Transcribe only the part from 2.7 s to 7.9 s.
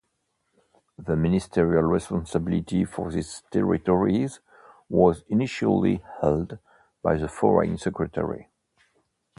for these territories was initially held by the Foreign